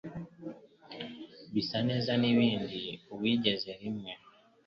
bisa 1.53 1.77
neza 1.89 2.11
nibindi 2.21 2.79
uwigeze 3.13 3.69
rimwe 3.81 4.11